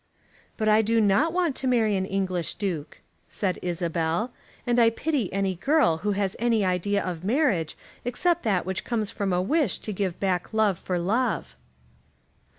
[0.57, 4.33] "But I do not want to marry an English Duke," said Isabel,
[4.65, 9.11] "and I pity any girl who has any idea of marriage except that which comes
[9.11, 11.55] from a wish to give back love for love."